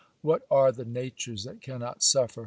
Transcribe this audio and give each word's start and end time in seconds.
What 0.23 0.47
are 0.49 0.71
the 0.71 0.83
natures 0.83 1.43
that 1.43 1.61
cannot 1.61 2.01
suffer? 2.01 2.39